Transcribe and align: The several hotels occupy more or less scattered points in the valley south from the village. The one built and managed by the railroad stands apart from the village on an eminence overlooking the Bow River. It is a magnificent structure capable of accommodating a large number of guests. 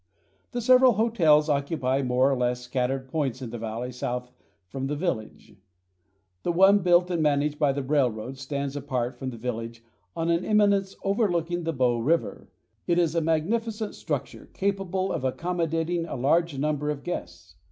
The 0.49 0.61
several 0.61 0.93
hotels 0.93 1.47
occupy 1.47 2.01
more 2.01 2.31
or 2.31 2.35
less 2.35 2.61
scattered 2.61 3.07
points 3.07 3.39
in 3.39 3.51
the 3.51 3.59
valley 3.59 3.91
south 3.91 4.31
from 4.67 4.87
the 4.87 4.95
village. 4.95 5.53
The 6.41 6.51
one 6.51 6.79
built 6.79 7.11
and 7.11 7.21
managed 7.21 7.59
by 7.59 7.71
the 7.71 7.83
railroad 7.83 8.39
stands 8.39 8.75
apart 8.75 9.15
from 9.15 9.29
the 9.29 9.37
village 9.37 9.83
on 10.15 10.31
an 10.31 10.43
eminence 10.43 10.95
overlooking 11.03 11.65
the 11.65 11.71
Bow 11.73 11.99
River. 11.99 12.49
It 12.87 12.97
is 12.97 13.13
a 13.13 13.21
magnificent 13.21 13.93
structure 13.93 14.49
capable 14.53 15.11
of 15.11 15.23
accommodating 15.23 16.07
a 16.07 16.15
large 16.15 16.57
number 16.57 16.89
of 16.89 17.03
guests. 17.03 17.57